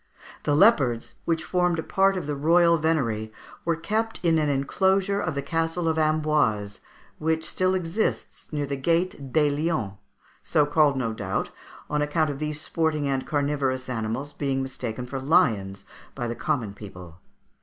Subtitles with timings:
[0.45, 3.31] The leopards, which formed a part of the royal venery,
[3.65, 6.79] were kept in an enclosure of the Castle of Amboise,
[7.19, 9.93] which still exists near the gate des Lions,
[10.41, 11.51] so called, no doubt,
[11.87, 16.73] on account of these sporting and carnivorous animals being mistaken for lions by the common
[16.73, 17.21] people.